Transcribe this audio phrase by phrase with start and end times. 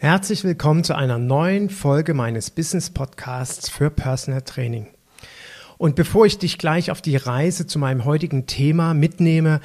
[0.00, 4.86] Herzlich willkommen zu einer neuen Folge meines Business Podcasts für Personal Training.
[5.76, 9.60] Und bevor ich dich gleich auf die Reise zu meinem heutigen Thema mitnehme,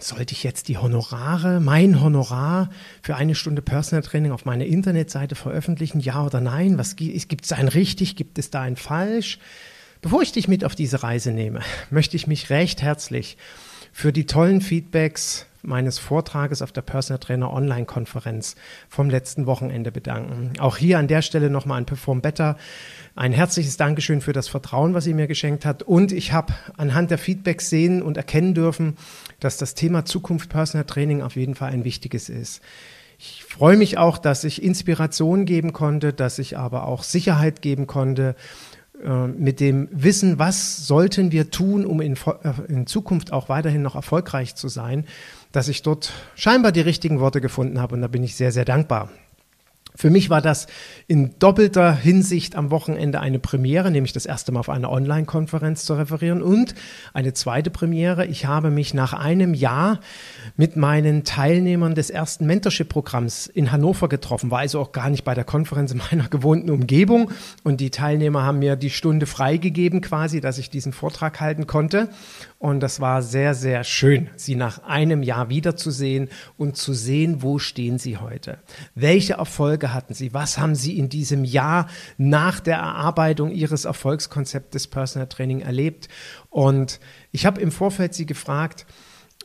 [0.00, 2.68] sollte ich jetzt die Honorare, mein Honorar
[3.00, 6.00] für eine Stunde Personal Training auf meiner Internetseite veröffentlichen?
[6.00, 6.76] Ja oder nein?
[6.76, 8.16] Was gibt es ein richtig?
[8.16, 9.38] Gibt es da ein falsch?
[10.02, 13.38] Bevor ich dich mit auf diese Reise nehme, möchte ich mich recht herzlich
[13.98, 18.54] für die tollen Feedbacks meines Vortrages auf der Personal Trainer Online-Konferenz
[18.90, 20.52] vom letzten Wochenende bedanken.
[20.58, 22.58] Auch hier an der Stelle nochmal an Perform Better
[23.14, 25.82] ein herzliches Dankeschön für das Vertrauen, was sie mir geschenkt hat.
[25.82, 28.98] Und ich habe anhand der Feedbacks sehen und erkennen dürfen,
[29.40, 32.60] dass das Thema Zukunft Personal Training auf jeden Fall ein wichtiges ist.
[33.18, 37.86] Ich freue mich auch, dass ich Inspiration geben konnte, dass ich aber auch Sicherheit geben
[37.86, 38.36] konnte
[39.26, 43.94] mit dem Wissen, was sollten wir tun, um in, äh, in, Zukunft auch weiterhin noch
[43.94, 45.04] erfolgreich zu sein,
[45.52, 48.64] dass ich dort scheinbar die richtigen Worte gefunden habe und da bin ich sehr, sehr
[48.64, 49.10] dankbar.
[49.96, 50.66] Für mich war das
[51.06, 55.94] in doppelter Hinsicht am Wochenende eine Premiere, nämlich das erste Mal auf einer Online-Konferenz zu
[55.94, 56.74] referieren und
[57.14, 58.26] eine zweite Premiere.
[58.26, 60.00] Ich habe mich nach einem Jahr
[60.56, 65.34] mit meinen Teilnehmern des ersten Mentorship-Programms in Hannover getroffen, war also auch gar nicht bei
[65.34, 67.30] der Konferenz in meiner gewohnten Umgebung
[67.64, 72.10] und die Teilnehmer haben mir die Stunde freigegeben quasi, dass ich diesen Vortrag halten konnte
[72.58, 77.58] und das war sehr, sehr schön, sie nach einem Jahr wiederzusehen und zu sehen, wo
[77.58, 78.58] stehen sie heute.
[78.94, 80.34] Welche Erfolge hatten sie?
[80.34, 81.88] Was haben sie in diesem Jahr
[82.18, 86.08] nach der Erarbeitung ihres Erfolgskonzeptes Personal Training erlebt?
[86.50, 87.00] Und
[87.32, 88.86] ich habe im Vorfeld sie gefragt,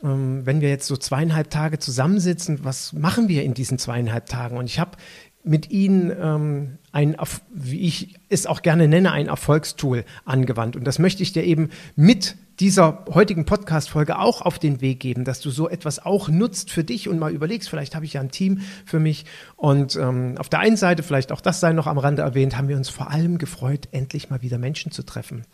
[0.02, 4.56] ähm, wenn wir jetzt so zweieinhalb Tage zusammensitzen, was machen wir in diesen zweieinhalb Tagen?
[4.56, 4.96] Und ich habe
[5.44, 7.16] mit ihnen ähm, ein,
[7.52, 10.76] wie ich es auch gerne nenne, ein Erfolgstool angewandt.
[10.76, 15.24] Und das möchte ich dir eben mit dieser heutigen Podcast-Folge auch auf den Weg geben,
[15.24, 18.20] dass du so etwas auch nutzt für dich und mal überlegst, vielleicht habe ich ja
[18.20, 19.24] ein Team für mich.
[19.56, 22.68] Und ähm, auf der einen Seite, vielleicht auch das sei noch am Rande erwähnt, haben
[22.68, 25.44] wir uns vor allem gefreut, endlich mal wieder Menschen zu treffen,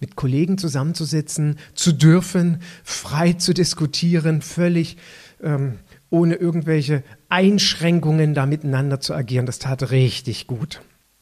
[0.00, 4.96] mit Kollegen zusammenzusitzen, zu dürfen, frei zu diskutieren, völlig
[5.42, 5.78] ähm,
[6.10, 9.46] ohne irgendwelche Einschränkungen da miteinander zu agieren.
[9.46, 10.80] Das tat richtig gut.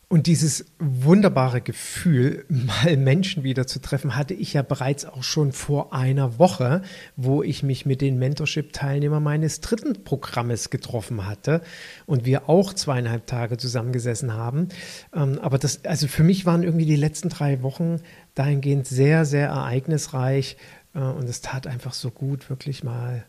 [0.08, 5.50] Und dieses wunderbare Gefühl, mal Menschen wieder zu treffen, hatte ich ja bereits auch schon
[5.50, 6.82] vor einer Woche,
[7.16, 11.60] wo ich mich mit den Mentorship-Teilnehmern meines dritten Programmes getroffen hatte
[12.06, 14.68] und wir auch zweieinhalb Tage zusammengesessen haben.
[15.12, 18.00] Ähm, aber das, also für mich waren irgendwie die letzten drei Wochen
[18.36, 20.56] dahingehend sehr, sehr ereignisreich
[20.94, 23.24] äh, und es tat einfach so gut, wirklich mal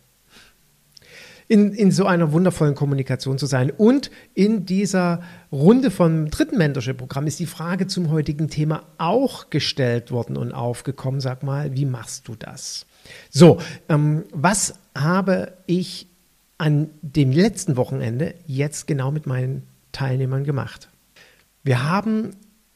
[1.48, 3.72] in, in so einer wundervollen Kommunikation zu sein.
[3.72, 5.22] Und in dieser
[5.52, 11.22] Runde vom dritten Mentorship-Programm ist die Frage zum heutigen Thema auch gestellt worden und aufgekommen.
[11.22, 12.86] Sag mal, wie machst du das?
[13.30, 16.08] So, ähm, was habe ich
[16.58, 20.90] an dem letzten Wochenende jetzt genau mit meinen Teilnehmern gemacht?
[21.64, 22.32] Wir haben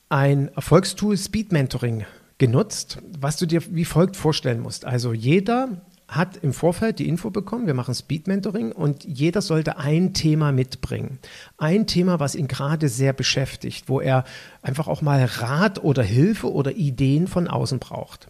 [0.08, 2.06] ein Erfolgstool Speed Mentoring
[2.38, 4.86] genutzt, was du dir wie folgt vorstellen musst.
[4.86, 9.78] Also jeder hat im Vorfeld die Info bekommen, wir machen Speed Mentoring und jeder sollte
[9.78, 11.20] ein Thema mitbringen.
[11.58, 14.26] Ein Thema, was ihn gerade sehr beschäftigt, wo er
[14.62, 18.28] einfach auch mal Rat oder Hilfe oder Ideen von außen braucht.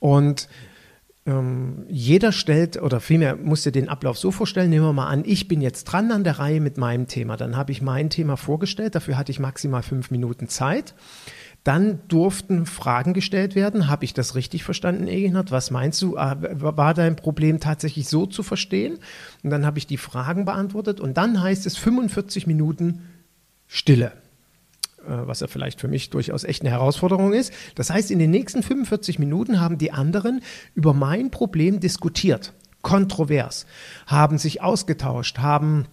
[0.00, 0.48] Und
[1.24, 5.22] ähm, jeder stellt, oder vielmehr musst du den Ablauf so vorstellen, nehmen wir mal an,
[5.24, 7.36] ich bin jetzt dran an der Reihe mit meinem Thema.
[7.36, 10.94] Dann habe ich mein Thema vorgestellt, dafür hatte ich maximal fünf Minuten Zeit.
[11.64, 13.88] Dann durften Fragen gestellt werden.
[13.88, 15.52] Habe ich das richtig verstanden, Egenhard?
[15.52, 16.16] Was meinst du?
[16.16, 18.98] Ah, war dein Problem tatsächlich so zu verstehen?
[19.44, 23.02] Und dann habe ich die Fragen beantwortet und dann heißt es 45 Minuten
[23.68, 24.12] Stille
[25.06, 27.52] äh, was ja vielleicht für mich durchaus echt eine Herausforderung ist.
[27.74, 30.42] Das heißt, in den nächsten 45 Minuten haben die anderen
[30.74, 33.66] über mein Problem diskutiert, kontrovers,
[34.06, 35.86] haben sich ausgetauscht, haben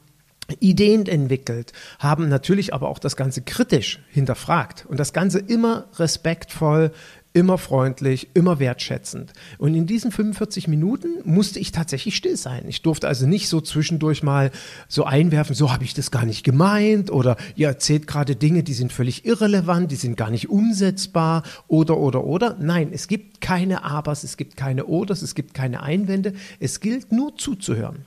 [0.60, 6.92] Ideen entwickelt, haben natürlich aber auch das Ganze kritisch hinterfragt und das Ganze immer respektvoll,
[7.34, 9.34] immer freundlich, immer wertschätzend.
[9.60, 12.64] Und in diesen 45 Minuten musste ich tatsächlich still sein.
[12.68, 14.52] Ich durfte also nicht so zwischendurch mal
[14.88, 18.74] so einwerfen, so habe ich das gar nicht gemeint oder ihr erzählt gerade Dinge, die
[18.74, 22.58] sind völlig irrelevant, die sind gar nicht umsetzbar oder oder oder.
[22.60, 26.34] Nein, es gibt keine Abers, es gibt keine Oders, es gibt keine Einwände.
[26.60, 28.06] Es gilt nur zuzuhören.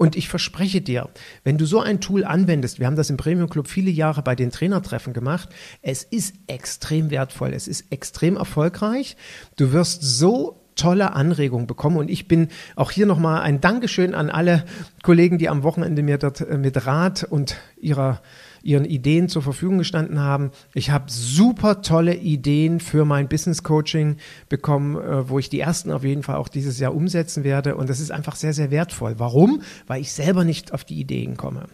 [0.00, 1.10] Und ich verspreche dir,
[1.44, 4.34] wenn du so ein Tool anwendest, wir haben das im Premium Club viele Jahre bei
[4.34, 5.50] den Trainertreffen gemacht,
[5.82, 9.18] es ist extrem wertvoll, es ist extrem erfolgreich.
[9.56, 14.30] Du wirst so tolle Anregungen bekommen und ich bin auch hier nochmal ein Dankeschön an
[14.30, 14.64] alle
[15.02, 18.22] Kollegen, die am Wochenende mir dort äh, mit Rat und ihrer
[18.62, 20.50] ihren Ideen zur Verfügung gestanden haben.
[20.74, 24.16] Ich habe super tolle Ideen für mein Business Coaching
[24.48, 27.76] bekommen, äh, wo ich die ersten auf jeden Fall auch dieses Jahr umsetzen werde.
[27.76, 29.14] Und das ist einfach sehr, sehr wertvoll.
[29.18, 29.62] Warum?
[29.86, 31.64] Weil ich selber nicht auf die Ideen komme.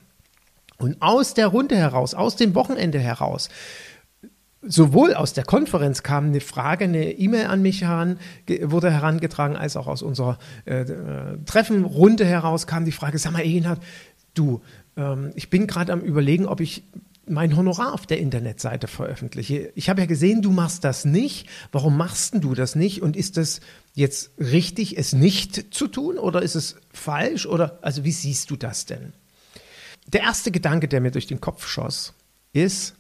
[0.79, 3.49] Und aus der Runde heraus, aus dem Wochenende heraus,
[4.63, 8.19] sowohl aus der Konferenz kam eine Frage, eine E-Mail an mich heran,
[8.63, 13.43] wurde herangetragen, als auch aus unserer äh, äh Treffenrunde heraus kam die Frage, sag mal,
[13.43, 13.81] Egenhard,
[14.35, 14.61] du,
[14.97, 16.85] ähm, ich bin gerade am Überlegen, ob ich
[17.29, 19.73] mein Honorar auf der Internetseite veröffentliche.
[19.75, 21.49] Ich habe ja gesehen, du machst das nicht.
[21.73, 23.03] Warum machst du das nicht?
[23.03, 23.61] Und ist das
[23.95, 27.47] jetzt richtig, es nicht zu tun oder ist es falsch?
[27.47, 29.13] Oder also wie siehst du das denn?
[30.07, 32.15] Der erste Gedanke, der mir durch den Kopf schoss,
[32.53, 32.95] ist,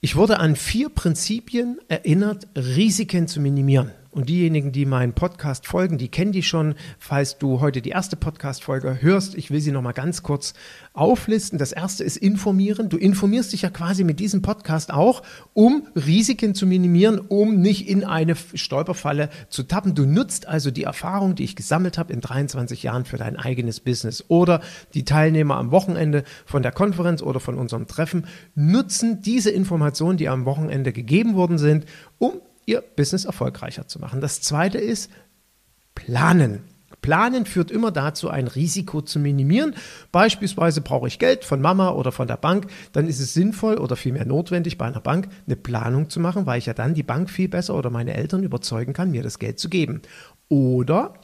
[0.00, 3.92] ich wurde an vier Prinzipien erinnert, Risiken zu minimieren.
[4.16, 6.74] Und diejenigen, die meinen Podcast folgen, die kennen die schon.
[6.98, 10.54] Falls du heute die erste Podcast-Folge hörst, ich will sie nochmal ganz kurz
[10.94, 11.58] auflisten.
[11.58, 12.88] Das erste ist informieren.
[12.88, 15.22] Du informierst dich ja quasi mit diesem Podcast auch,
[15.52, 19.94] um Risiken zu minimieren, um nicht in eine Stolperfalle zu tappen.
[19.94, 23.80] Du nutzt also die Erfahrung, die ich gesammelt habe in 23 Jahren für dein eigenes
[23.80, 24.24] Business.
[24.28, 24.62] Oder
[24.94, 28.24] die Teilnehmer am Wochenende von der Konferenz oder von unserem Treffen
[28.54, 31.84] nutzen diese Informationen, die am Wochenende gegeben worden sind,
[32.16, 34.20] um ihr Business erfolgreicher zu machen.
[34.20, 35.10] Das zweite ist
[35.94, 36.62] planen.
[37.00, 39.74] Planen führt immer dazu, ein Risiko zu minimieren.
[40.10, 43.94] Beispielsweise brauche ich Geld von Mama oder von der Bank, dann ist es sinnvoll oder
[43.94, 47.30] vielmehr notwendig, bei einer Bank eine Planung zu machen, weil ich ja dann die Bank
[47.30, 50.02] viel besser oder meine Eltern überzeugen kann, mir das Geld zu geben.
[50.48, 51.14] Oder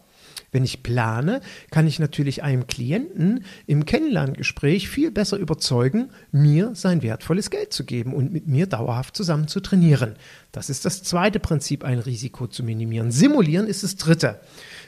[0.51, 1.41] wenn ich plane,
[1.71, 7.85] kann ich natürlich einem Klienten im Kennenlerngespräch viel besser überzeugen, mir sein wertvolles Geld zu
[7.85, 10.15] geben und mit mir dauerhaft zusammen zu trainieren.
[10.53, 13.11] Das ist das zweite Prinzip, ein Risiko zu minimieren.
[13.11, 14.41] Simulieren ist das dritte.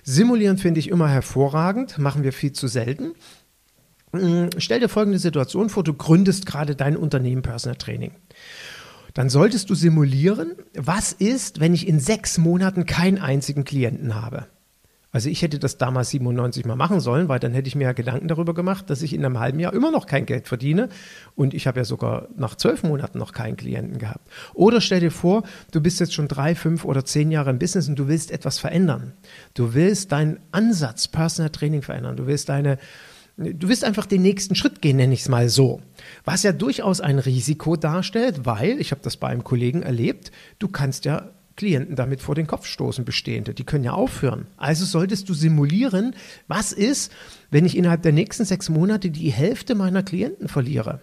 [0.03, 3.13] Simulieren finde ich immer hervorragend, machen wir viel zu selten.
[4.13, 8.13] Hm, stell dir folgende Situation vor, du gründest gerade dein Unternehmen Personal Training
[9.15, 14.49] dann solltest du simulieren, was ist, wenn ich in sechs Monaten keinen einzigen Klienten habe.
[15.15, 17.93] Also ich hätte das damals 97 mal machen sollen, weil dann hätte ich mir ja
[17.93, 20.89] Gedanken darüber gemacht, dass ich in einem halben Jahr immer noch kein Geld verdiene
[21.37, 24.29] und ich habe ja sogar nach zwölf Monaten noch keinen Klienten gehabt.
[24.55, 27.89] Oder stell dir vor, du bist jetzt schon drei, fünf oder zehn Jahre im Business
[27.89, 29.13] und du willst etwas verändern.
[29.55, 32.17] Du willst deinen Ansatz Personal Training verändern.
[32.17, 32.79] Du willst deine
[33.37, 35.81] Du willst einfach den nächsten Schritt gehen, nenne ich es mal so.
[36.25, 40.31] Was ja durchaus ein Risiko darstellt, weil, ich habe das bei einem Kollegen erlebt,
[40.61, 43.55] du kannst ja Klienten damit vor den Kopf stoßen, bestehende.
[43.55, 44.47] Die können ja aufhören.
[44.57, 46.15] Also solltest du simulieren,
[46.49, 47.13] was ist,
[47.51, 51.01] wenn ich innerhalb der nächsten sechs Monate die Hälfte meiner Klienten verliere.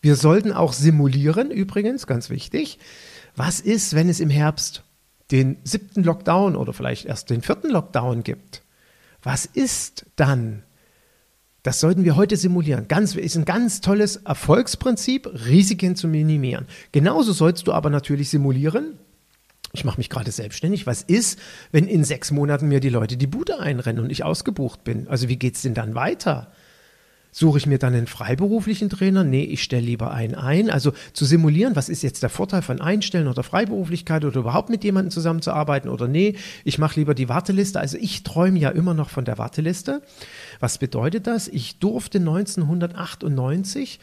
[0.00, 2.78] Wir sollten auch simulieren, übrigens, ganz wichtig,
[3.36, 4.82] was ist, wenn es im Herbst
[5.30, 8.62] den siebten Lockdown oder vielleicht erst den vierten Lockdown gibt.
[9.22, 10.62] Was ist dann?
[11.62, 12.88] Das sollten wir heute simulieren.
[12.88, 16.66] Ganz, ist ein ganz tolles Erfolgsprinzip, Risiken zu minimieren.
[16.92, 18.98] Genauso sollst du aber natürlich simulieren,
[19.72, 20.86] ich mache mich gerade selbstständig.
[20.86, 21.38] Was ist,
[21.70, 25.06] wenn in sechs Monaten mir die Leute die Bude einrennen und ich ausgebucht bin?
[25.08, 26.50] Also wie geht es denn dann weiter?
[27.32, 29.22] Suche ich mir dann einen freiberuflichen Trainer?
[29.22, 30.68] Nee, ich stelle lieber einen ein.
[30.68, 34.82] Also zu simulieren, was ist jetzt der Vorteil von Einstellen oder Freiberuflichkeit oder überhaupt mit
[34.82, 36.34] jemandem zusammenzuarbeiten oder nee,
[36.64, 37.78] ich mache lieber die Warteliste.
[37.78, 40.02] Also ich träume ja immer noch von der Warteliste.
[40.58, 41.46] Was bedeutet das?
[41.46, 44.00] Ich durfte 1998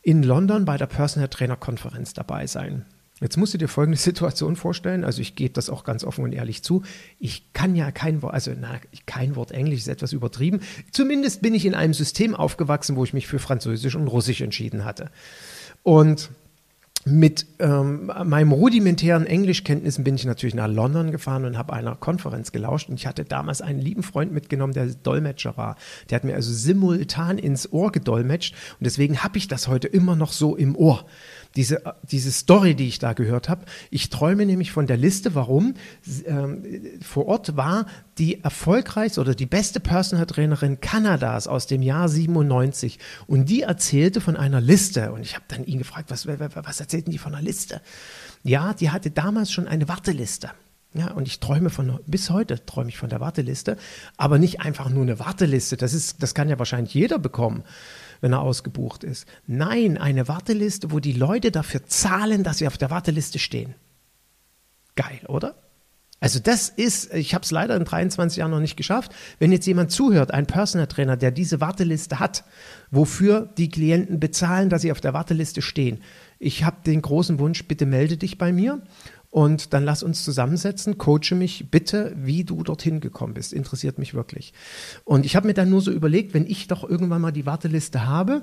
[0.00, 2.86] in London bei der Personal Trainer Konferenz dabei sein.
[3.20, 6.32] Jetzt musst du dir folgende Situation vorstellen, also ich gebe das auch ganz offen und
[6.32, 6.82] ehrlich zu,
[7.18, 10.60] ich kann ja kein Wort, also na, kein Wort Englisch ist etwas übertrieben,
[10.90, 14.84] zumindest bin ich in einem System aufgewachsen, wo ich mich für Französisch und Russisch entschieden
[14.84, 15.10] hatte.
[15.82, 16.30] Und
[17.06, 22.52] mit ähm, meinem rudimentären Englischkenntnissen bin ich natürlich nach London gefahren und habe einer Konferenz
[22.52, 22.90] gelauscht.
[22.90, 25.76] Und ich hatte damals einen lieben Freund mitgenommen, der Dolmetscher war.
[26.10, 28.54] Der hat mir also simultan ins Ohr gedolmetscht.
[28.78, 31.06] Und deswegen habe ich das heute immer noch so im Ohr
[31.56, 33.64] diese, diese Story, die ich da gehört habe.
[33.90, 35.74] Ich träume nämlich von der Liste, warum
[36.26, 36.62] ähm,
[37.02, 37.86] vor Ort war
[38.18, 44.20] die erfolgreichste oder die beste Personal Trainerin Kanadas aus dem Jahr 97 und die erzählte
[44.20, 47.42] von einer Liste und ich habe dann ihn gefragt, was, was erzählten die von einer
[47.42, 47.80] Liste?
[48.42, 50.50] Ja, die hatte damals schon eine Warteliste.
[50.92, 53.76] Ja, und ich träume von, bis heute träume ich von der Warteliste,
[54.16, 55.76] aber nicht einfach nur eine Warteliste.
[55.76, 57.62] Das ist, das kann ja wahrscheinlich jeder bekommen,
[58.20, 59.26] wenn er ausgebucht ist.
[59.46, 63.74] Nein, eine Warteliste, wo die Leute dafür zahlen, dass sie auf der Warteliste stehen.
[64.96, 65.54] Geil, oder?
[66.22, 69.12] Also das ist, ich habe es leider in 23 Jahren noch nicht geschafft.
[69.38, 72.44] Wenn jetzt jemand zuhört, ein Personal Trainer, der diese Warteliste hat,
[72.90, 76.02] wofür die Klienten bezahlen, dass sie auf der Warteliste stehen.
[76.38, 78.82] Ich habe den großen Wunsch, bitte melde dich bei mir
[79.30, 83.52] und dann lass uns zusammensetzen, coache mich bitte, wie du dorthin gekommen bist.
[83.52, 84.52] Interessiert mich wirklich.
[85.04, 88.06] Und ich habe mir dann nur so überlegt, wenn ich doch irgendwann mal die Warteliste
[88.06, 88.42] habe,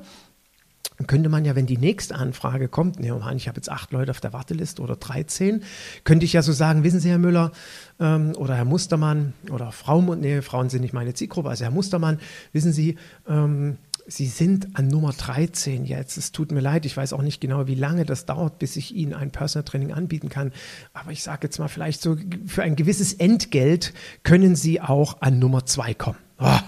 [1.06, 4.20] könnte man ja, wenn die nächste Anfrage kommt, ne, ich habe jetzt acht Leute auf
[4.20, 5.62] der Warteliste oder 13,
[6.03, 7.51] könnte ich ja so sagen, wissen Sie, Herr Müller
[8.00, 12.20] ähm, oder Herr Mustermann oder Frau, nee, Frauen sind nicht meine Zielgruppe, also Herr Mustermann,
[12.51, 13.77] wissen Sie, ähm,
[14.10, 16.18] Sie sind an Nummer 13 jetzt.
[16.18, 18.96] Es tut mir leid, ich weiß auch nicht genau, wie lange das dauert, bis ich
[18.96, 20.54] Ihnen ein Personal Training anbieten kann.
[20.94, 25.40] Aber ich sage jetzt mal, vielleicht so für ein gewisses Entgelt können Sie auch an
[25.40, 26.18] Nummer 2 kommen.
[26.40, 26.60] Oh.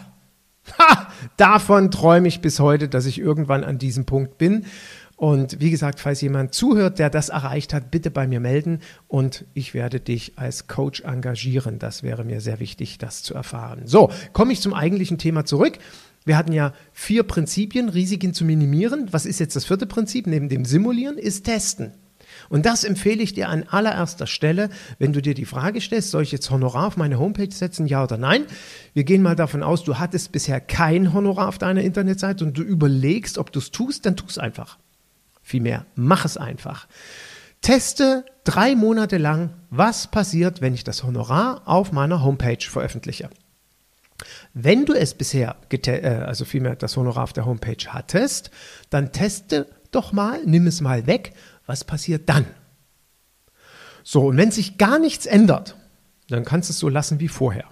[0.78, 4.66] Ha, davon träume ich bis heute, dass ich irgendwann an diesem Punkt bin.
[5.16, 8.80] Und wie gesagt, falls jemand zuhört, der das erreicht hat, bitte bei mir melden
[9.10, 11.78] und ich werde dich als Coach engagieren.
[11.78, 13.82] Das wäre mir sehr wichtig, das zu erfahren.
[13.84, 15.78] So, komme ich zum eigentlichen Thema zurück.
[16.30, 19.08] Wir hatten ja vier Prinzipien, Risiken zu minimieren.
[19.10, 21.18] Was ist jetzt das vierte Prinzip neben dem Simulieren?
[21.18, 21.94] Ist Testen.
[22.50, 24.70] Und das empfehle ich dir an allererster Stelle,
[25.00, 28.04] wenn du dir die Frage stellst, soll ich jetzt Honorar auf meine Homepage setzen, ja
[28.04, 28.46] oder nein?
[28.94, 32.62] Wir gehen mal davon aus, du hattest bisher kein Honorar auf deiner Internetseite und du
[32.62, 34.78] überlegst, ob du es tust, dann tu es einfach.
[35.42, 36.88] Vielmehr, mach es einfach.
[37.62, 43.32] Teste drei Monate lang, was passiert, wenn ich das Honorar auf meiner Homepage veröffentliche.
[44.54, 48.52] Wenn du es bisher, äh, also vielmehr das Honorar auf der Homepage hattest,
[48.90, 51.34] dann teste doch mal, nimm es mal weg,
[51.66, 52.46] was passiert dann?
[54.04, 55.76] So, und wenn sich gar nichts ändert,
[56.30, 57.66] dann kannst du es so lassen wie vorher.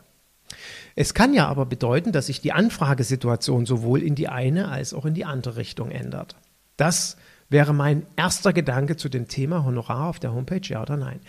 [0.96, 5.06] Es kann ja aber bedeuten, dass sich die Anfragesituation sowohl in die eine als auch
[5.06, 6.36] in die andere Richtung ändert.
[6.76, 7.18] Das
[7.50, 11.20] wäre mein erster Gedanke zu dem Thema Honorar auf der Homepage, ja oder nein.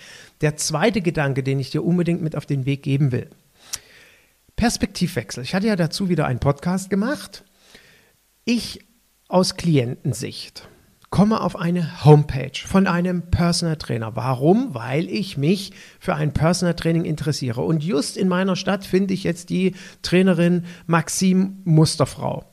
[0.40, 3.28] Der zweite Gedanke, den ich dir unbedingt mit auf den Weg geben will,
[4.59, 5.45] Perspektivwechsel.
[5.45, 7.45] Ich hatte ja dazu wieder einen Podcast gemacht.
[8.45, 8.81] Ich
[9.29, 10.69] aus Klientensicht
[11.11, 14.17] komme auf eine Homepage von einem Personal Trainer.
[14.17, 14.75] Warum?
[14.75, 17.61] Weil ich mich für ein Personal Training interessiere.
[17.61, 22.45] Und just in meiner Stadt finde ich jetzt die Trainerin Maxime Musterfrau.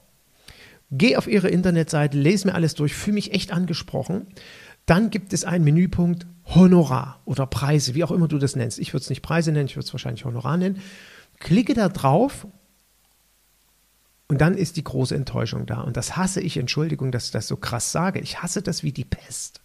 [0.91, 4.27] Geh auf ihre Internetseite, lese mir alles durch, fühle mich echt angesprochen.
[4.85, 8.77] Dann gibt es einen Menüpunkt Honorar oder Preise, wie auch immer du das nennst.
[8.77, 10.79] Ich würde es nicht Preise nennen, ich würde es wahrscheinlich Honorar nennen
[11.39, 12.47] klicke da drauf
[14.27, 15.81] und dann ist die große Enttäuschung da.
[15.81, 18.19] Und das hasse ich, Entschuldigung, dass ich das so krass sage.
[18.19, 19.61] Ich hasse das wie die Pest.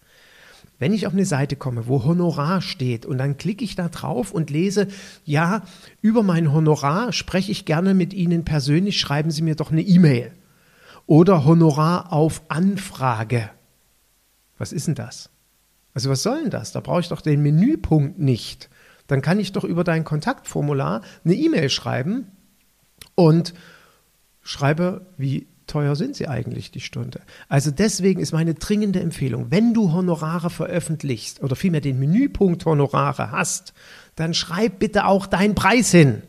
[0.78, 4.32] Wenn ich auf eine Seite komme, wo Honorar steht und dann klicke ich da drauf
[4.32, 4.88] und lese,
[5.24, 5.62] ja,
[6.00, 10.32] über mein Honorar spreche ich gerne mit Ihnen persönlich, schreiben Sie mir doch eine E-Mail.
[11.06, 13.50] Oder Honorar auf Anfrage.
[14.58, 15.30] Was ist denn das?
[15.92, 16.72] Also was soll denn das?
[16.72, 18.70] Da brauche ich doch den Menüpunkt nicht
[19.10, 22.26] dann kann ich doch über dein Kontaktformular eine E-Mail schreiben
[23.16, 23.54] und
[24.42, 27.20] schreibe, wie teuer sind sie eigentlich die Stunde.
[27.48, 33.30] Also deswegen ist meine dringende Empfehlung, wenn du Honorare veröffentlichst oder vielmehr den Menüpunkt Honorare
[33.32, 33.72] hast,
[34.14, 36.22] dann schreib bitte auch deinen Preis hin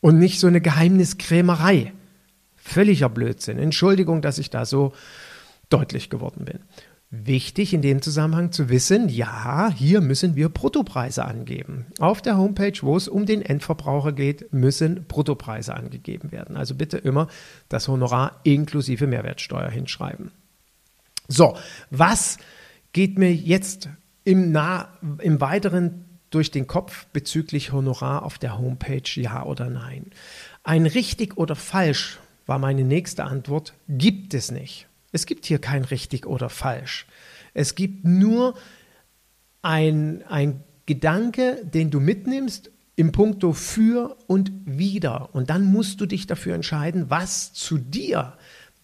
[0.00, 1.92] und nicht so eine Geheimniskrämerei.
[2.56, 3.58] Völliger Blödsinn.
[3.58, 4.92] Entschuldigung, dass ich da so
[5.70, 6.60] deutlich geworden bin.
[7.22, 11.86] Wichtig in dem Zusammenhang zu wissen, ja, hier müssen wir Bruttopreise angeben.
[12.00, 16.56] Auf der Homepage, wo es um den Endverbraucher geht, müssen Bruttopreise angegeben werden.
[16.56, 17.28] Also bitte immer
[17.68, 20.32] das Honorar inklusive Mehrwertsteuer hinschreiben.
[21.28, 21.56] So,
[21.90, 22.38] was
[22.92, 23.88] geht mir jetzt
[24.24, 24.88] im, nah,
[25.20, 30.10] im Weiteren durch den Kopf bezüglich Honorar auf der Homepage, ja oder nein?
[30.64, 34.88] Ein richtig oder falsch war meine nächste Antwort, gibt es nicht.
[35.14, 37.06] Es gibt hier kein richtig oder falsch.
[37.54, 38.54] Es gibt nur
[39.62, 45.32] ein, ein Gedanke, den du mitnimmst im Punkto für und wieder.
[45.32, 48.36] Und dann musst du dich dafür entscheiden, was zu dir,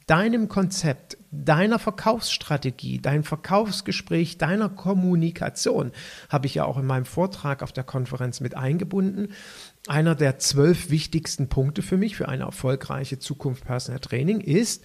[0.06, 5.90] deinem Konzept, deiner Verkaufsstrategie, dein Verkaufsgespräch, deiner Kommunikation,
[6.28, 9.32] habe ich ja auch in meinem Vortrag auf der Konferenz mit eingebunden.
[9.88, 14.84] Einer der zwölf wichtigsten Punkte für mich, für eine erfolgreiche Zukunft Personal Training ist,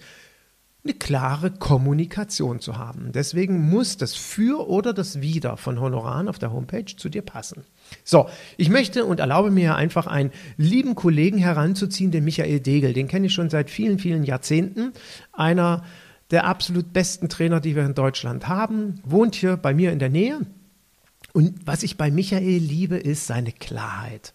[0.86, 3.10] eine klare Kommunikation zu haben.
[3.12, 7.64] Deswegen muss das Für oder das Wider von Honoraren auf der Homepage zu dir passen.
[8.04, 12.92] So, ich möchte und erlaube mir einfach einen lieben Kollegen heranzuziehen, den Michael Degel.
[12.92, 14.92] Den kenne ich schon seit vielen, vielen Jahrzehnten.
[15.32, 15.82] Einer
[16.30, 20.10] der absolut besten Trainer, die wir in Deutschland haben, wohnt hier bei mir in der
[20.10, 20.40] Nähe
[21.32, 24.32] Und was ich bei Michael liebe, ist seine Klarheit.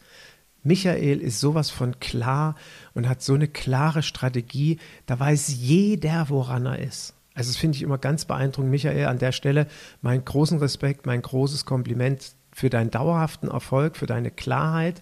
[0.63, 2.55] Michael ist sowas von klar
[2.93, 4.79] und hat so eine klare Strategie.
[5.05, 7.15] Da weiß jeder, woran er ist.
[7.33, 8.71] Also das finde ich immer ganz beeindruckend.
[8.71, 9.67] Michael, an der Stelle
[10.01, 15.01] meinen großen Respekt, mein großes Kompliment für deinen dauerhaften Erfolg, für deine Klarheit.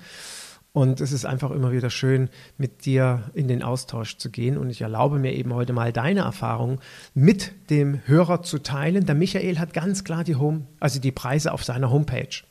[0.72, 4.58] Und es ist einfach immer wieder schön, mit dir in den Austausch zu gehen.
[4.58, 6.80] Und ich erlaube mir eben heute mal deine Erfahrungen
[7.16, 9.06] mit dem Hörer zu teilen.
[9.08, 12.44] Der Michael hat ganz klar die Home, also die Preise auf seiner Homepage.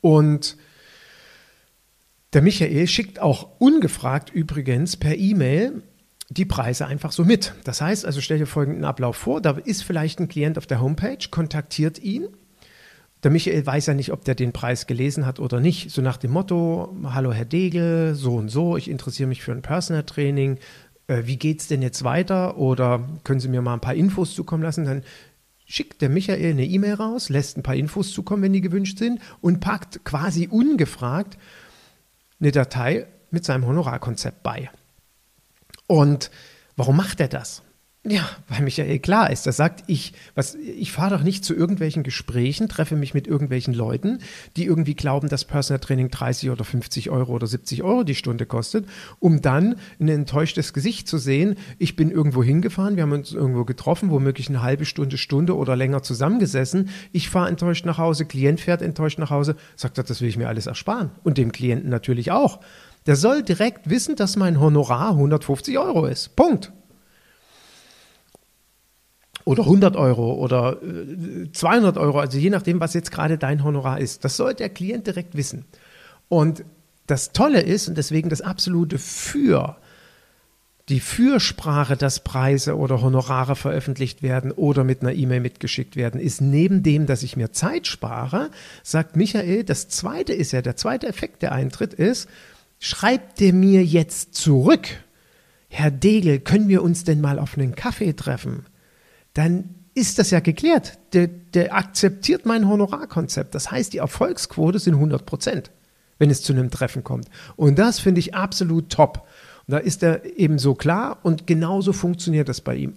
[0.00, 0.56] Und
[2.36, 5.82] der Michael schickt auch ungefragt übrigens per E-Mail
[6.28, 7.54] die Preise einfach so mit.
[7.64, 10.80] Das heißt also, stell dir folgenden Ablauf vor, da ist vielleicht ein Klient auf der
[10.80, 12.28] Homepage, kontaktiert ihn
[13.26, 15.90] der Michael weiß ja nicht, ob der den Preis gelesen hat oder nicht.
[15.90, 19.62] So nach dem Motto, hallo Herr Degel, so und so, ich interessiere mich für ein
[19.62, 20.58] Personal Training.
[21.08, 22.56] Äh, wie es denn jetzt weiter?
[22.56, 24.84] Oder können Sie mir mal ein paar Infos zukommen lassen?
[24.84, 25.02] Dann
[25.64, 29.20] schickt der Michael eine E-Mail raus, lässt ein paar Infos zukommen, wenn die gewünscht sind,
[29.40, 31.36] und packt quasi ungefragt
[32.40, 34.70] eine Datei mit seinem Honorarkonzept bei.
[35.86, 36.30] Und
[36.76, 37.62] warum macht er das?
[38.08, 39.46] Ja, weil Michael klar ist.
[39.46, 43.74] Er sagt, ich, was, ich fahre doch nicht zu irgendwelchen Gesprächen, treffe mich mit irgendwelchen
[43.74, 44.20] Leuten,
[44.56, 48.46] die irgendwie glauben, dass Personal Training 30 oder 50 Euro oder 70 Euro die Stunde
[48.46, 48.86] kostet,
[49.18, 51.56] um dann ein enttäuschtes Gesicht zu sehen.
[51.78, 55.74] Ich bin irgendwo hingefahren, wir haben uns irgendwo getroffen, womöglich eine halbe Stunde, Stunde oder
[55.74, 56.90] länger zusammengesessen.
[57.10, 60.36] Ich fahre enttäuscht nach Hause, Klient fährt enttäuscht nach Hause, sagt er, das will ich
[60.36, 61.10] mir alles ersparen.
[61.24, 62.60] Und dem Klienten natürlich auch.
[63.06, 66.36] Der soll direkt wissen, dass mein Honorar 150 Euro ist.
[66.36, 66.72] Punkt
[69.46, 70.76] oder 100 Euro oder
[71.52, 74.24] 200 äh, Euro, also je nachdem, was jetzt gerade dein Honorar ist.
[74.24, 75.64] Das sollte der Klient direkt wissen.
[76.28, 76.64] Und
[77.06, 79.76] das Tolle ist, und deswegen das absolute Für,
[80.88, 86.40] die Fürsprache, dass Preise oder Honorare veröffentlicht werden oder mit einer E-Mail mitgeschickt werden, ist
[86.40, 88.50] neben dem, dass ich mir Zeit spare,
[88.82, 92.28] sagt Michael, das zweite ist ja, der zweite Effekt, der eintritt, ist,
[92.80, 94.88] schreibt der mir jetzt zurück,
[95.68, 98.66] Herr Degel, können wir uns denn mal auf einen Kaffee treffen?
[99.36, 100.98] Dann ist das ja geklärt.
[101.12, 103.54] Der, der akzeptiert mein Honorarkonzept.
[103.54, 105.70] Das heißt, die Erfolgsquote sind 100 Prozent,
[106.18, 107.28] wenn es zu einem Treffen kommt.
[107.56, 109.26] Und das finde ich absolut top.
[109.66, 112.96] Und da ist er eben so klar und genauso funktioniert das bei ihm.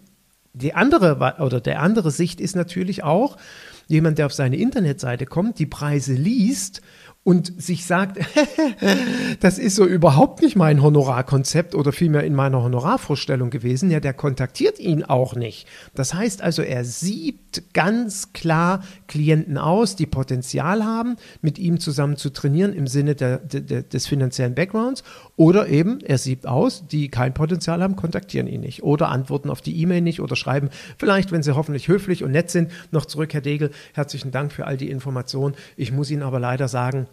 [0.53, 3.37] Die andere oder der andere Sicht ist natürlich auch
[3.87, 6.81] jemand, der auf seine Internetseite kommt, die Preise liest
[7.29, 8.17] und sich sagt,
[9.39, 14.15] das ist so überhaupt nicht mein Honorarkonzept oder vielmehr in meiner Honorarvorstellung gewesen, ja, der
[14.15, 15.67] kontaktiert ihn auch nicht.
[15.93, 22.17] Das heißt also, er siebt ganz klar Klienten aus, die Potenzial haben, mit ihm zusammen
[22.17, 25.03] zu trainieren im Sinne der, der, des finanziellen Backgrounds
[25.35, 29.61] oder eben, er siebt aus, die kein Potenzial haben, kontaktieren ihn nicht oder antworten auf
[29.61, 33.35] die E-Mail nicht oder schreiben vielleicht, wenn sie hoffentlich höflich und nett sind, noch zurück,
[33.35, 35.53] Herr Degel, herzlichen Dank für all die Informationen.
[35.77, 37.05] Ich muss Ihnen aber leider sagen,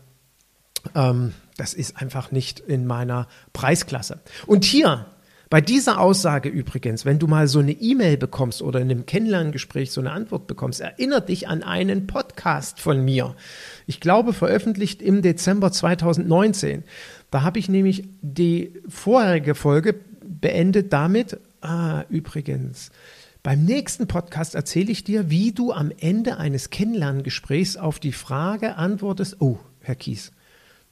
[0.94, 4.20] ähm, das ist einfach nicht in meiner Preisklasse.
[4.46, 5.07] Und hier,
[5.49, 9.92] bei dieser Aussage übrigens, wenn du mal so eine E-Mail bekommst oder in einem Kennenlerngespräch
[9.92, 13.37] so eine Antwort bekommst, erinnert dich an einen Podcast von mir.
[13.87, 16.83] Ich glaube, veröffentlicht im Dezember 2019.
[17.31, 19.94] Da habe ich nämlich die vorherige Folge
[20.25, 22.90] beendet damit, ah, übrigens,
[23.44, 28.75] beim nächsten Podcast erzähle ich dir, wie du am Ende eines Kennenlerngesprächs auf die Frage
[28.75, 30.33] antwortest, oh, Herr Kies,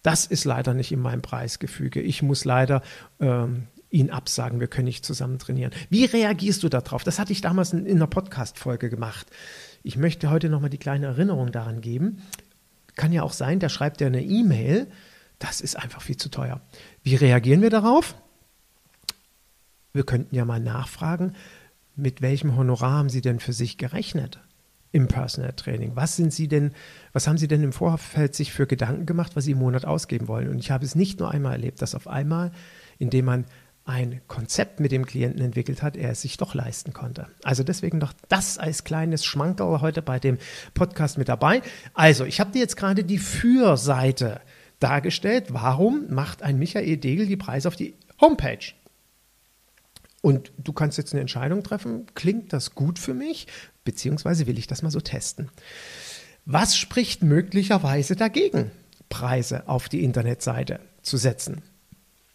[0.04, 2.00] das ist leider nicht in meinem Preisgefüge.
[2.00, 2.82] Ich muss leider
[3.20, 5.72] ähm, ihn absagen, wir können nicht zusammen trainieren.
[5.88, 7.04] Wie reagierst du darauf?
[7.04, 9.26] Das hatte ich damals in, in einer Podcast-Folge gemacht.
[9.82, 12.22] Ich möchte heute nochmal die kleine Erinnerung daran geben.
[12.96, 14.88] Kann ja auch sein, der schreibt ja eine E-Mail.
[15.38, 16.60] Das ist einfach viel zu teuer.
[17.02, 18.14] Wie reagieren wir darauf?
[19.94, 21.32] Wir könnten ja mal nachfragen,
[21.96, 24.38] mit welchem Honorar haben Sie denn für sich gerechnet?
[24.94, 25.96] Im Personal Training?
[25.96, 26.72] Was sind Sie denn,
[27.12, 30.28] was haben Sie denn im Vorfeld sich für Gedanken gemacht, was Sie im Monat ausgeben
[30.28, 30.48] wollen?
[30.48, 32.52] Und ich habe es nicht nur einmal erlebt, dass auf einmal,
[32.98, 33.44] indem man
[33.84, 37.26] ein Konzept mit dem Klienten entwickelt hat, er es sich doch leisten konnte.
[37.42, 40.38] Also deswegen noch das als kleines Schmankerl heute bei dem
[40.74, 41.60] Podcast mit dabei.
[41.92, 44.40] Also, ich habe dir jetzt gerade die Fürseite
[44.78, 45.46] dargestellt.
[45.48, 48.74] Warum macht ein Michael Degel die Preise auf die Homepage?
[50.22, 53.46] Und du kannst jetzt eine Entscheidung treffen, klingt das gut für mich,
[53.84, 55.50] beziehungsweise will ich das mal so testen.
[56.46, 58.70] Was spricht möglicherweise dagegen,
[59.08, 61.62] Preise auf die Internetseite zu setzen?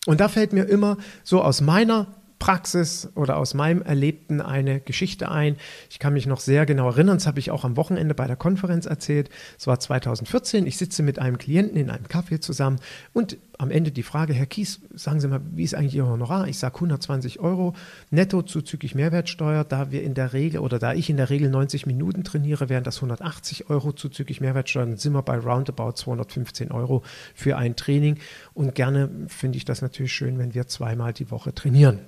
[0.05, 2.07] Und da fällt mir immer so aus meiner
[2.39, 5.57] Praxis oder aus meinem Erlebten eine Geschichte ein.
[5.89, 8.37] Ich kann mich noch sehr genau erinnern, das habe ich auch am Wochenende bei der
[8.37, 9.29] Konferenz erzählt.
[9.57, 12.79] Es war 2014, ich sitze mit einem Klienten in einem Café zusammen
[13.13, 16.47] und am Ende die Frage, Herr Kies, sagen Sie mal, wie ist eigentlich Ihr Honorar?
[16.47, 17.75] Ich sage 120 Euro
[18.09, 19.65] netto zuzüglich Mehrwertsteuer.
[19.65, 22.85] Da wir in der Regel oder da ich in der Regel 90 Minuten trainiere, wären
[22.85, 24.85] das 180 Euro zuzüglich Mehrwertsteuer.
[24.85, 27.03] Dann sind wir bei roundabout 215 Euro
[27.35, 28.17] für ein Training.
[28.53, 31.99] Und gerne finde ich das natürlich schön, wenn wir zweimal die Woche trainieren.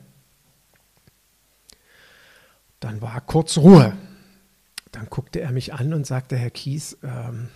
[2.79, 3.91] Dann war kurz Ruhe.
[4.93, 7.49] Dann guckte er mich an und sagte, Herr Kies, ähm,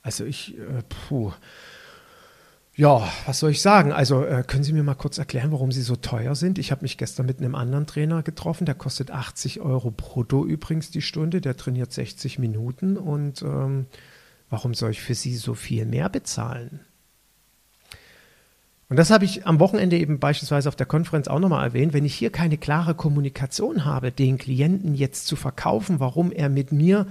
[0.00, 1.32] also ich, äh, puh,
[2.74, 3.92] ja, was soll ich sagen?
[3.92, 6.58] Also äh, können Sie mir mal kurz erklären, warum Sie so teuer sind?
[6.58, 10.90] Ich habe mich gestern mit einem anderen Trainer getroffen, der kostet 80 Euro brutto übrigens
[10.90, 13.86] die Stunde, der trainiert 60 Minuten und ähm,
[14.48, 16.80] warum soll ich für Sie so viel mehr bezahlen?
[18.88, 21.94] Und das habe ich am Wochenende eben beispielsweise auf der Konferenz auch nochmal erwähnt.
[21.94, 26.72] Wenn ich hier keine klare Kommunikation habe, den Klienten jetzt zu verkaufen, warum er mit
[26.72, 27.06] mir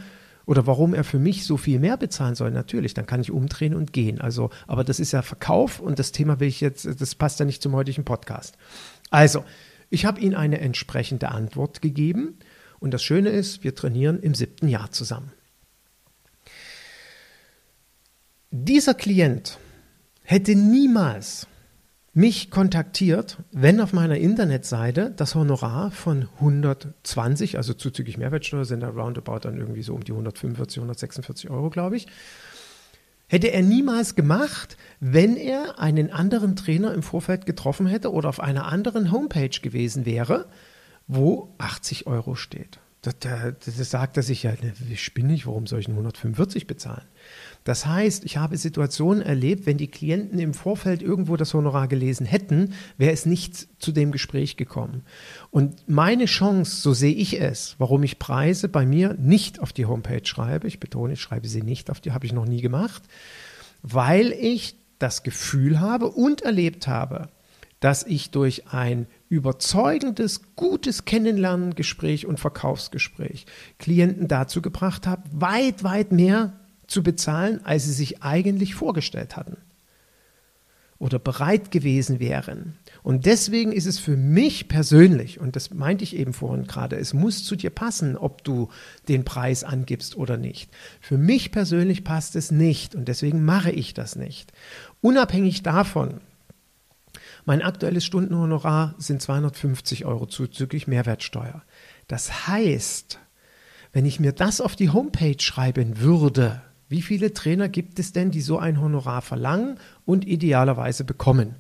[0.52, 3.74] oder warum er für mich so viel mehr bezahlen soll, natürlich, dann kann ich umdrehen
[3.74, 4.20] und gehen.
[4.20, 7.46] Also, aber das ist ja Verkauf und das Thema will ich jetzt, das passt ja
[7.46, 8.58] nicht zum heutigen Podcast.
[9.12, 9.46] Also,
[9.90, 12.38] ich habe ihm eine entsprechende Antwort gegeben
[12.82, 15.32] und das Schöne ist, wir trainieren im siebten Jahr zusammen.
[18.50, 19.58] Dieser Klient
[20.24, 21.48] hätte niemals
[22.14, 28.90] mich kontaktiert, wenn auf meiner Internetseite das Honorar von 120, also zuzüglich Mehrwertsteuer sind da
[28.90, 32.08] roundabout dann irgendwie so um die 145, 146 Euro, glaube ich,
[33.28, 38.42] hätte er niemals gemacht, wenn er einen anderen Trainer im Vorfeld getroffen hätte oder auf
[38.42, 40.48] einer anderen Homepage gewesen wäre,
[41.08, 42.80] wo 80 Euro steht.
[43.02, 46.68] Das, das, das sagt er sich ja, ne, wie spinne ich, warum soll ich 145
[46.68, 47.08] bezahlen?
[47.64, 52.26] Das heißt, ich habe Situationen erlebt, wenn die Klienten im Vorfeld irgendwo das Honorar gelesen
[52.26, 55.04] hätten, wäre es nicht zu dem Gespräch gekommen.
[55.52, 59.86] Und meine Chance, so sehe ich es, warum ich Preise bei mir nicht auf die
[59.86, 63.04] Homepage schreibe, ich betone, ich schreibe sie nicht auf die, habe ich noch nie gemacht,
[63.84, 67.30] weil ich das Gefühl habe und erlebt habe,
[67.80, 73.46] dass ich durch ein überzeugendes, gutes Kennenlerngespräch und Verkaufsgespräch
[73.80, 76.54] Klienten dazu gebracht habe, weit, weit mehr
[76.92, 79.58] zu bezahlen, als sie sich eigentlich vorgestellt hatten
[81.00, 82.78] oder bereit gewesen wären.
[83.02, 87.16] Und deswegen ist es für mich persönlich, und das meinte ich eben vorhin gerade, es
[87.16, 88.70] muss zu dir passen, ob du
[89.08, 90.70] den Preis angibst oder nicht.
[91.00, 94.52] Für mich persönlich passt es nicht und deswegen mache ich das nicht.
[95.02, 96.22] Unabhängig davon,
[97.46, 101.64] mein aktuelles Stundenhonorar sind 250 Euro zuzüglich Mehrwertsteuer.
[102.08, 103.18] Das heißt,
[103.92, 108.32] wenn ich mir das auf die Homepage schreiben würde, wie viele Trainer gibt es denn,
[108.32, 111.56] die so ein Honorar verlangen und idealerweise bekommen?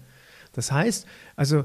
[0.52, 1.64] Das heißt, also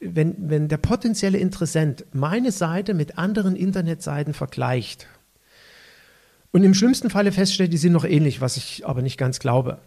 [0.00, 5.08] wenn, wenn der potenzielle Interessent meine Seite mit anderen Internetseiten vergleicht
[6.52, 9.78] und im schlimmsten Falle feststellt, die sind noch ähnlich, was ich aber nicht ganz glaube,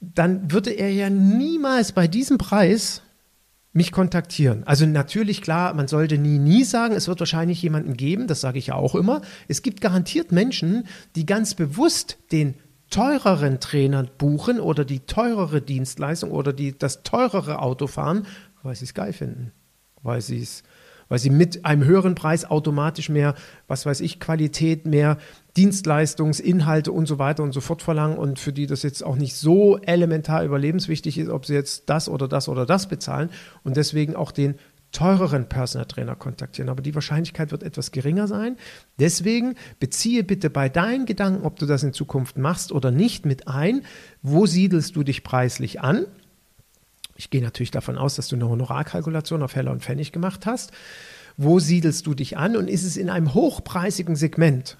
[0.00, 3.02] dann würde er ja niemals bei diesem Preis
[3.72, 4.64] mich kontaktieren.
[4.64, 8.58] Also natürlich klar, man sollte nie, nie sagen, es wird wahrscheinlich jemanden geben, das sage
[8.58, 9.22] ich ja auch immer.
[9.46, 12.54] Es gibt garantiert Menschen, die ganz bewusst den
[12.90, 18.26] teureren Trainer buchen oder die teurere Dienstleistung oder die, das teurere Auto fahren,
[18.64, 19.52] weil sie es geil finden,
[20.02, 20.64] weil sie es
[21.10, 23.34] weil sie mit einem höheren Preis automatisch mehr,
[23.68, 25.18] was weiß ich, Qualität, mehr
[25.58, 29.36] Dienstleistungsinhalte und so weiter und so fort verlangen und für die das jetzt auch nicht
[29.36, 33.28] so elementar überlebenswichtig ist, ob sie jetzt das oder das oder das bezahlen
[33.64, 34.54] und deswegen auch den
[34.92, 36.68] teureren Personal Trainer kontaktieren.
[36.68, 38.56] Aber die Wahrscheinlichkeit wird etwas geringer sein.
[38.98, 43.46] Deswegen beziehe bitte bei deinen Gedanken, ob du das in Zukunft machst oder nicht, mit
[43.48, 43.82] ein,
[44.22, 46.06] wo siedelst du dich preislich an
[47.20, 50.72] ich gehe natürlich davon aus, dass du eine Honorarkalkulation auf Heller und Pfennig gemacht hast.
[51.36, 54.78] Wo siedelst du dich an und ist es in einem hochpreisigen Segment?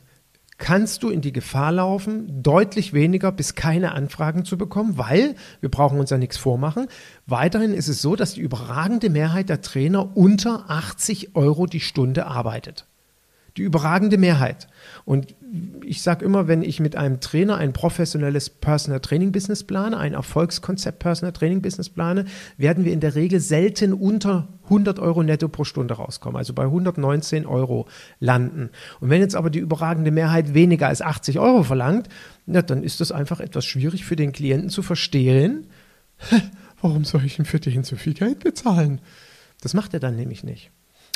[0.56, 5.70] kannst du in die Gefahr laufen, deutlich weniger bis keine Anfragen zu bekommen, weil wir
[5.70, 6.86] brauchen uns ja nichts vormachen.
[7.26, 12.26] Weiterhin ist es so, dass die überragende Mehrheit der Trainer unter 80 Euro die Stunde
[12.26, 12.86] arbeitet.
[13.56, 14.68] Die überragende Mehrheit.
[15.04, 15.34] Und
[15.84, 20.14] ich sage immer, wenn ich mit einem Trainer ein professionelles Personal Training Business plane, ein
[20.14, 25.48] Erfolgskonzept Personal Training Business plane, werden wir in der Regel selten unter 100 Euro netto
[25.48, 27.88] pro Stunde rauskommen, also bei 119 Euro
[28.20, 28.70] landen.
[29.00, 32.08] Und wenn jetzt aber die überragende Mehrheit weniger als 80 Euro verlangt,
[32.46, 35.66] na, dann ist das einfach etwas schwierig für den Klienten zu verstehen,
[36.80, 39.00] warum soll ich ihm für den so viel Geld bezahlen?
[39.60, 40.70] Das macht er dann nämlich nicht.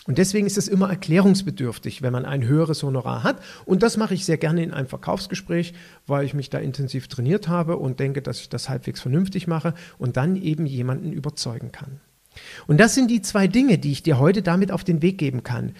[0.07, 3.43] Und deswegen ist es immer erklärungsbedürftig, wenn man ein höheres Honorar hat.
[3.65, 5.73] Und das mache ich sehr gerne in einem Verkaufsgespräch,
[6.07, 9.73] weil ich mich da intensiv trainiert habe und denke, dass ich das halbwegs vernünftig mache
[9.97, 12.01] und dann eben jemanden überzeugen kann.
[12.67, 15.43] Und das sind die zwei Dinge, die ich dir heute damit auf den Weg geben
[15.43, 15.73] kann.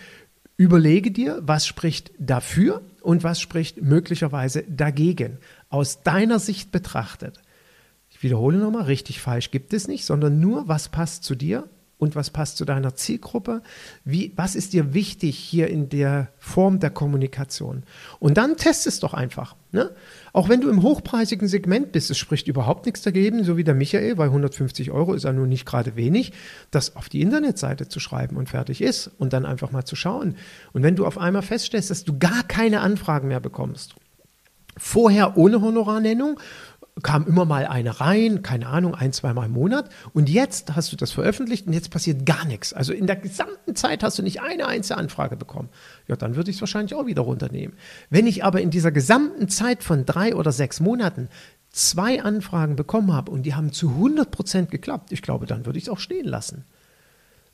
[0.57, 7.43] Überlege dir, was spricht dafür und was spricht möglicherweise dagegen, aus deiner Sicht betrachtet.
[8.09, 11.69] Ich wiederhole nochmal, richtig falsch gibt es nicht, sondern nur, was passt zu dir
[12.05, 13.63] und was passt zu deiner Zielgruppe,
[14.05, 17.83] wie, was ist dir wichtig hier in der Form der Kommunikation.
[18.21, 19.57] Und dann test es doch einfach.
[19.73, 19.91] Ne?
[20.35, 23.75] Auch wenn du im hochpreisigen Segment bist, es spricht überhaupt nichts dagegen, so wie der
[23.75, 26.33] Michael, weil 150 Euro ist ja nun nicht gerade wenig,
[26.71, 30.37] das auf die Internetseite zu schreiben und fertig ist und dann einfach mal zu schauen.
[30.75, 33.95] Und wenn du auf einmal feststellst, dass du gar keine Anfragen mehr bekommst,
[34.77, 36.39] vorher ohne Honorarnennung
[37.03, 39.91] kam immer mal eine rein, keine Ahnung, ein, zweimal im Monat.
[40.13, 42.73] Und jetzt hast du das veröffentlicht und jetzt passiert gar nichts.
[42.73, 45.71] Also in der gesamten Zeit hast du nicht eine einzige Anfrage bekommen.
[46.07, 47.77] Ja, dann würde ich es wahrscheinlich auch wieder runternehmen.
[48.11, 51.29] Wenn ich aber in dieser gesamten Zeit von drei oder sechs Monaten
[51.71, 55.79] zwei Anfragen bekommen habe und die haben zu 100 Prozent geklappt, ich glaube, dann würde
[55.79, 56.65] ich es auch stehen lassen.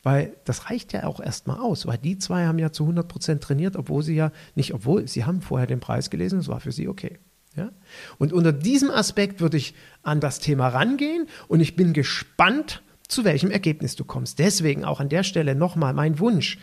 [0.03, 3.43] Weil das reicht ja auch erstmal aus, weil die zwei haben ja zu 100 Prozent
[3.43, 6.73] trainiert, obwohl sie ja nicht, obwohl sie haben vorher den Preis gelesen, es war für
[6.73, 7.19] sie okay.
[7.61, 7.71] Ja?
[8.19, 13.25] Und unter diesem Aspekt würde ich an das Thema rangehen und ich bin gespannt, zu
[13.25, 14.39] welchem Ergebnis du kommst.
[14.39, 16.59] Deswegen auch an der Stelle nochmal mein Wunsch.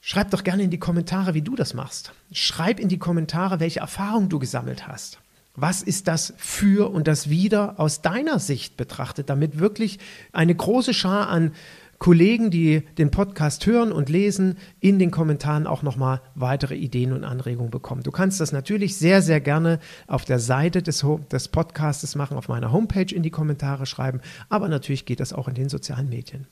[0.00, 2.12] Schreib doch gerne in die Kommentare, wie du das machst.
[2.32, 5.18] Schreib in die Kommentare, welche Erfahrungen du gesammelt hast.
[5.54, 9.98] Was ist das für und das wieder aus deiner Sicht betrachtet, damit wirklich
[10.32, 11.52] eine große Schar an
[11.98, 17.24] Kollegen, die den Podcast hören und lesen, in den Kommentaren auch nochmal weitere Ideen und
[17.24, 18.02] Anregungen bekommen.
[18.02, 22.48] Du kannst das natürlich sehr, sehr gerne auf der Seite des, des Podcastes machen, auf
[22.48, 26.46] meiner Homepage in die Kommentare schreiben, aber natürlich geht das auch in den sozialen Medien.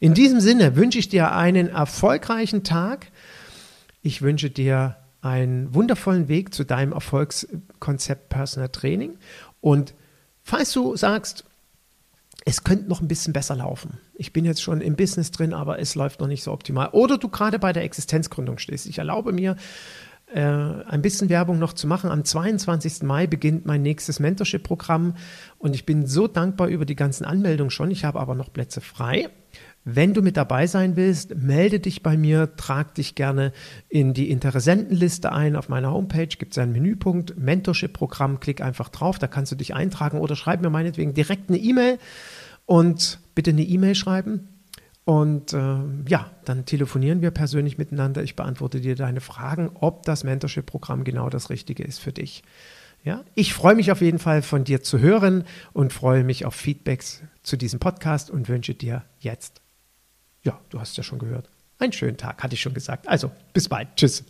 [0.00, 3.08] In diesem Sinne wünsche ich dir einen erfolgreichen Tag.
[4.02, 9.16] Ich wünsche dir einen wundervollen Weg zu deinem Erfolgskonzept Personal Training
[9.60, 9.94] und
[10.42, 11.44] falls du sagst,
[12.44, 13.98] es könnte noch ein bisschen besser laufen.
[14.14, 16.90] Ich bin jetzt schon im Business drin, aber es läuft noch nicht so optimal.
[16.92, 18.86] Oder du gerade bei der Existenzgründung stehst.
[18.86, 19.56] Ich erlaube mir,
[20.26, 22.10] äh, ein bisschen Werbung noch zu machen.
[22.10, 23.02] Am 22.
[23.02, 25.14] Mai beginnt mein nächstes Mentorship-Programm
[25.58, 27.90] und ich bin so dankbar über die ganzen Anmeldungen schon.
[27.90, 29.28] Ich habe aber noch Plätze frei.
[29.84, 33.52] Wenn du mit dabei sein willst, melde dich bei mir, trag dich gerne
[33.90, 35.56] in die Interessentenliste ein.
[35.56, 39.74] Auf meiner Homepage gibt es einen Menüpunkt, Mentorship-Programm, klick einfach drauf, da kannst du dich
[39.74, 41.98] eintragen oder schreib mir meinetwegen direkt eine E-Mail
[42.64, 44.48] und bitte eine E-Mail schreiben.
[45.04, 45.76] Und äh,
[46.08, 48.22] ja, dann telefonieren wir persönlich miteinander.
[48.22, 52.42] Ich beantworte dir deine Fragen, ob das Mentorship-Programm genau das Richtige ist für dich.
[53.02, 55.44] Ja, ich freue mich auf jeden Fall von dir zu hören
[55.74, 59.63] und freue mich auf Feedbacks zu diesem Podcast und wünsche dir jetzt
[60.44, 61.48] ja, du hast ja schon gehört.
[61.78, 63.08] Einen schönen Tag, hatte ich schon gesagt.
[63.08, 63.88] Also, bis bald.
[63.96, 64.24] Tschüss.